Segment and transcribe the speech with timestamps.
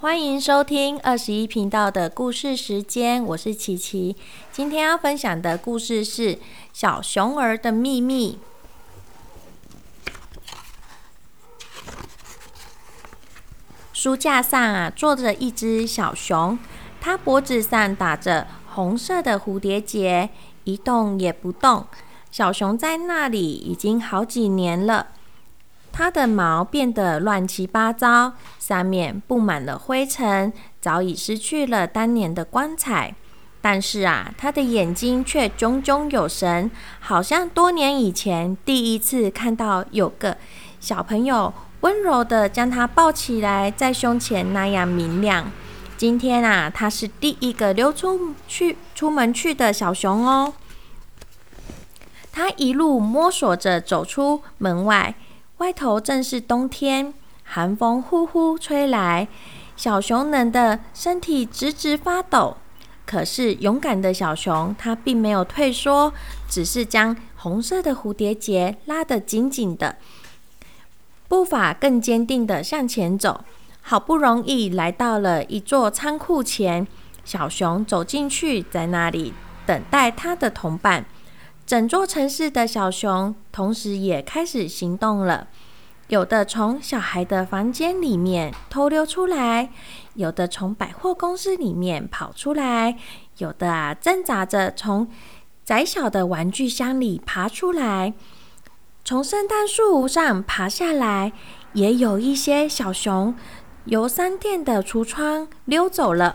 [0.00, 4.16] 欢迎收听二十一频道的故事时间，我是琪琪。
[4.50, 6.36] 今天要分享的故事是
[6.72, 8.38] 《小熊儿的秘密》。
[13.92, 16.58] 书架上啊，坐着一只小熊，
[16.98, 20.30] 它脖子上打着红色的蝴蝶结，
[20.64, 21.86] 一动也不动。
[22.30, 25.08] 小熊在那里已经好几年了。
[25.92, 33.14] 它的毛变得乱七八糟，上面布满了灰尘，早已失去了当年的光彩。
[33.60, 40.38] 但是啊，它的眼睛却炯炯有神，好像多年以前第一次看到有个
[40.80, 45.52] 小朋友温柔的将它抱起来在胸前那样明亮。
[45.98, 50.54] 今天啊，它是第一个溜出去出门去的小熊哦。
[52.32, 55.14] 它一路摸索着走出门外。
[55.60, 57.12] 外头正是冬天，
[57.44, 59.28] 寒风呼呼吹来，
[59.76, 62.56] 小熊冷的身体直直发抖。
[63.04, 66.14] 可是勇敢的小熊，它并没有退缩，
[66.48, 69.96] 只是将红色的蝴蝶结拉得紧紧的，
[71.28, 73.44] 步伐更坚定的向前走。
[73.82, 76.86] 好不容易来到了一座仓库前，
[77.22, 79.34] 小熊走进去，在那里
[79.66, 81.04] 等待它的同伴。
[81.70, 85.46] 整座城市的小熊同时也开始行动了，
[86.08, 89.70] 有的从小孩的房间里面偷溜出来，
[90.14, 92.98] 有的从百货公司里面跑出来，
[93.38, 95.06] 有的啊挣扎着从
[95.64, 98.14] 窄小的玩具箱里爬出来，
[99.04, 101.32] 从圣诞树上爬下来，
[101.74, 103.32] 也有一些小熊
[103.84, 106.34] 由商店的橱窗溜走了。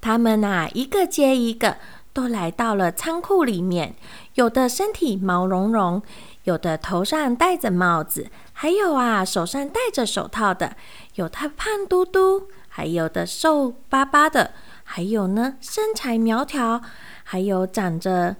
[0.00, 1.76] 他们啊，一个接一个。
[2.18, 3.94] 都来到了仓库里面，
[4.34, 6.02] 有的身体毛茸茸，
[6.42, 10.74] 有的头上戴着帽子，还有啊手上戴着手套的，
[11.14, 14.50] 有的胖嘟嘟，还有的瘦巴巴的，
[14.82, 16.82] 还有呢身材苗条，
[17.22, 18.34] 还有长着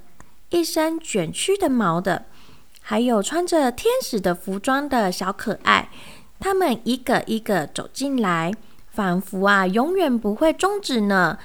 [0.51, 2.25] 一身卷曲的毛的，
[2.81, 5.89] 还有穿着天使的服装的小可爱。
[6.41, 8.53] 他们一个一个走进来，
[8.91, 11.39] 仿佛啊永远不会终止呢。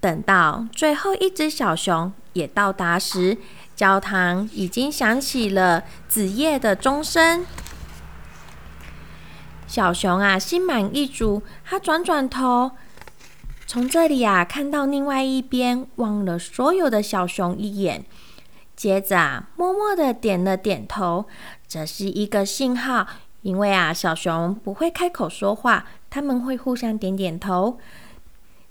[0.00, 3.36] 等到最后一只小熊也到达时，
[3.76, 7.44] 教堂已经响起了子夜的钟声。
[9.66, 12.72] 小熊啊，心满意足，他转转头，
[13.66, 18.04] 从这里啊看到另外一边，望了所有的小熊一眼，
[18.74, 21.26] 接着啊默默的点了点头。
[21.68, 23.06] 这是一个信号，
[23.42, 27.78] 因为啊小熊不会开口说话，他们会互相点点头。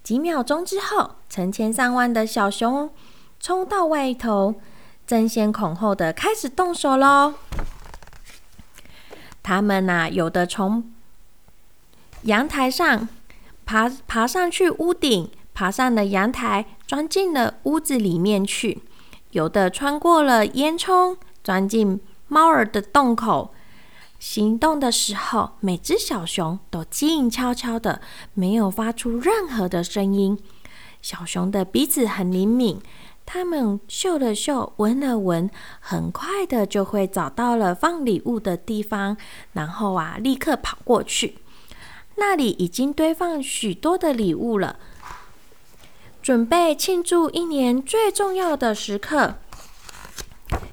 [0.09, 2.90] 几秒钟之后，成千上万的小熊
[3.40, 4.56] 冲到外头，
[5.06, 7.36] 争先恐后的开始动手喽。
[9.44, 10.92] 他们呐，有的从
[12.24, 13.08] 阳台上
[13.68, 18.80] 爬爬上去屋顶，爬上了阳台，钻进了屋子里面去；
[19.30, 23.53] 有的穿过了烟囱，钻进猫儿的洞口。
[24.19, 28.02] 行动的时候，每只小熊都静悄悄的，
[28.34, 30.38] 没有发出任何的声音。
[31.02, 32.81] 小熊的鼻子很灵敏，
[33.25, 39.16] 它们嗅了嗅，闻了闻，很快的就会找到了放礼物的地方，
[39.53, 41.38] 然后啊，立刻跑过去。
[42.16, 44.78] 那里已经堆放许多的礼物了，
[46.22, 49.35] 准备庆祝一年最重要的时刻。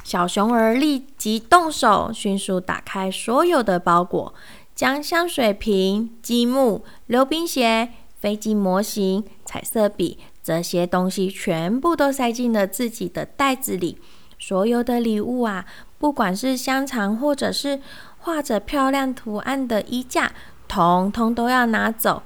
[0.07, 4.33] 小熊儿立即动手，迅速打开所有的包裹，
[4.73, 7.89] 将香水瓶、积木、溜冰鞋、
[8.21, 13.99] 飞机模型、彩色笔这些东西全部都塞进了自己的袋子里。
[14.39, 15.67] 所有的礼物啊，
[15.99, 17.81] 不管是香肠，或者是
[18.19, 20.31] 画着漂亮图案的衣架，
[20.69, 22.23] 统统都要拿走。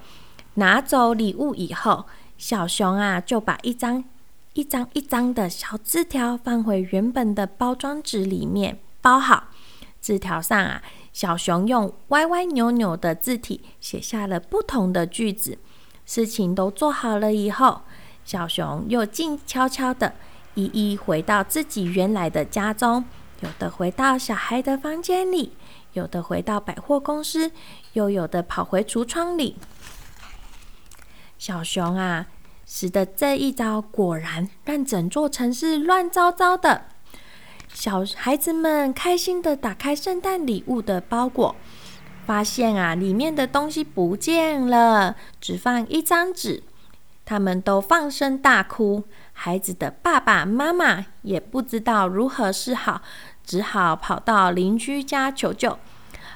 [0.57, 2.05] 拿走礼物以后，
[2.37, 4.05] 小熊啊就把一张。
[4.55, 9.45] 一张一张的小字条放回原本的包装纸里面，包好。
[10.01, 15.59] 字条上啊，小熊用歪歪扭扭的字体写下了不同的句子。
[16.05, 17.83] 事情都做好了以后，
[18.25, 20.15] 小熊又静悄悄的
[20.55, 23.05] 一一回到自己原来的家中。
[23.43, 25.53] 有的回到小孩的房间里，
[25.93, 27.53] 有的回到百货公司，
[27.93, 29.57] 又有的跑回橱窗里。
[31.39, 32.27] 小熊啊。
[32.73, 36.85] 使得这一招果然让整座城市乱糟糟的。
[37.75, 41.57] 小孩子们开心的打开圣诞礼物的包裹，
[42.25, 46.63] 发现啊，里面的东西不见了，只放一张纸。
[47.25, 49.03] 他们都放声大哭，
[49.33, 53.03] 孩子的爸爸妈妈也不知道如何是好，
[53.45, 55.77] 只好跑到邻居家求救。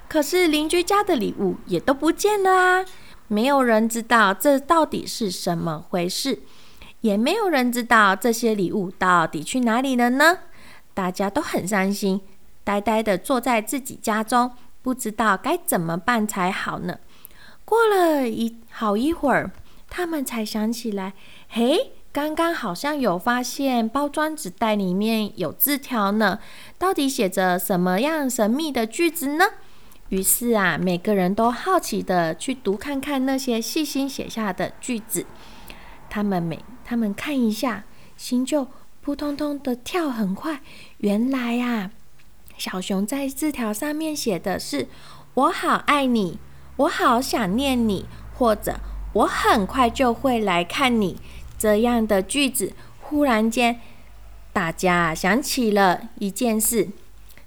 [0.08, 2.84] 可是邻居家的礼物也都不见了啊！
[3.28, 6.40] 没有人知道这到底是什么回事，
[7.00, 10.38] 也没有人知道这些礼物到底去哪里了呢？
[10.92, 12.20] 大家都很伤心，
[12.62, 16.98] 呆呆的坐在自己家中，不知道该怎么办才好呢。
[17.64, 19.50] 过了一好一会儿，
[19.88, 21.14] 他们才想起来，
[21.48, 26.38] 嘿，刚刚好像有发现包装纸袋里面有字条呢，
[26.78, 29.46] 到底写着什么样神秘的句子呢？
[30.14, 35.26] 于是啊，每个人都好奇的去读看看那些细心写下的句子。
[36.08, 37.82] 他们每他们看一下，
[38.16, 38.68] 心就
[39.00, 40.60] 扑通通的跳很快。
[40.98, 41.90] 原来呀，
[42.56, 44.86] 小熊在字条上面写的是
[45.34, 46.38] “我好爱你”。
[46.78, 48.78] 我好想念你，或者
[49.14, 51.20] 我很快就会来看你。
[51.58, 53.80] 这样的句子，忽然间，
[54.52, 56.88] 大家想起了一件事：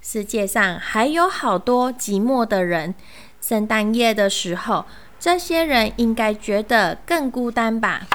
[0.10, 2.96] 世界上还有好多寂寞的人。
[3.42, 4.86] 圣诞夜的时候，
[5.20, 8.08] 这些人应该觉得更孤单吧？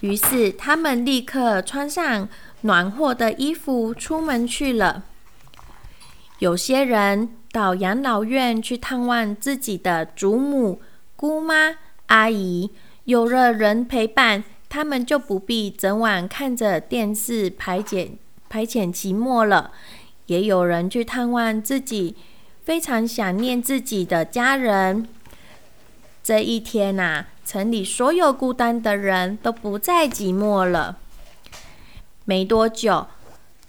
[0.00, 2.28] 于是，他们立刻穿上
[2.60, 5.04] 暖和的衣服，出门去了。
[6.38, 7.30] 有些人。
[7.50, 10.82] 到养老院去探望自己的祖母、
[11.16, 11.76] 姑妈、
[12.08, 12.70] 阿姨，
[13.04, 18.12] 有了人陪伴，他们就不必整晚看着电视排解
[18.48, 19.72] 排遣寂寞了。
[20.26, 22.14] 也有人去探望自己
[22.62, 25.08] 非常想念自己的家人。
[26.22, 30.98] 这一天呐，城里所有孤单的人都不再寂寞了。
[32.26, 33.06] 没多久，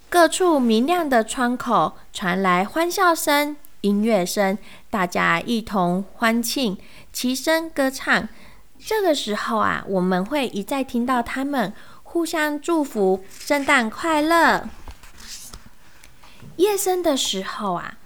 [0.10, 3.56] 各处明亮的窗口传来欢笑声。
[3.80, 4.58] 音乐声，
[4.90, 6.78] 大家一同欢庆，
[7.14, 8.28] 齐声歌唱。
[8.78, 11.72] 这个时候啊，我们会一再听到他们
[12.12, 14.68] 互相祝福：“圣诞快乐！”
[16.58, 18.00] 夜深的时候啊，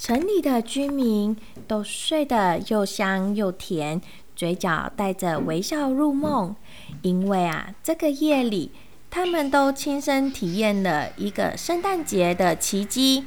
[0.00, 1.36] 城里的居民
[1.68, 4.00] 都睡得又香又甜，
[4.34, 6.56] 嘴角带着微笑入梦，
[7.02, 8.72] 因为啊，这个夜里
[9.10, 13.26] 他们都亲身体验了一个圣诞节的奇迹。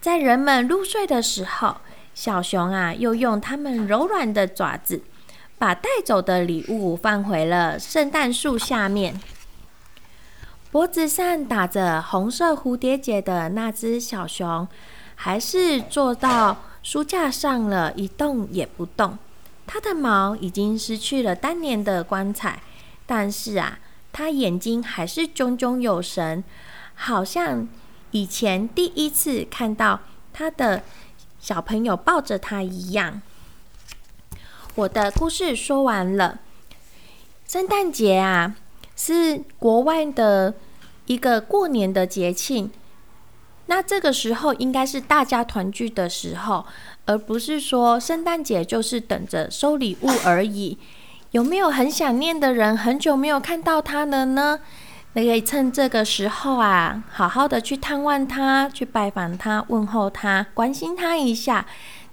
[0.00, 1.76] 在人们入睡的时候，
[2.14, 5.02] 小熊啊，又用它们柔软的爪子，
[5.56, 9.14] 把带走的礼物放回了圣诞树下面。
[10.76, 14.68] 脖子上打着红色蝴蝶结的那只小熊，
[15.14, 19.16] 还是坐到书架上了，一动也不动。
[19.66, 22.62] 它的毛已经失去了当年的光彩，
[23.06, 23.78] 但是啊，
[24.12, 26.44] 它眼睛还是炯炯有神，
[26.94, 27.66] 好像……
[28.10, 30.00] 以前第一次看到
[30.34, 30.82] 他的
[31.40, 33.22] 小朋友抱着他一样。
[34.74, 36.40] 我的故事说完了。
[37.48, 38.56] 圣诞节啊，
[38.96, 40.54] 是国外的
[41.04, 42.70] 一个过年的节庆。
[43.66, 46.64] 那这个时候应该是大家团聚的时候，
[47.04, 50.78] 而不是说圣诞节就是等着收礼物而已。
[51.32, 52.76] 有没有很想念的人？
[52.76, 54.60] 很久没有看到他了呢？
[55.12, 61.66] 可以趁这个时候啊，好好的去探望他，去拜访他，问候他，关心他一下，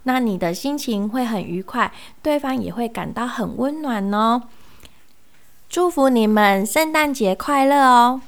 [0.04, 1.92] 那你的心情会很愉快，
[2.22, 4.44] 对方也会感到很温暖哦。
[5.74, 8.22] 祝福你们圣诞节快乐哦！